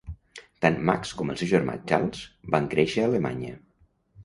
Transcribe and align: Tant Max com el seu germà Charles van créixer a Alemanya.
Tant 0.65 0.77
Max 0.89 1.11
com 1.19 1.33
el 1.33 1.37
seu 1.41 1.51
germà 1.51 1.77
Charles 1.93 2.23
van 2.57 2.73
créixer 2.75 3.07
a 3.07 3.13
Alemanya. 3.13 3.55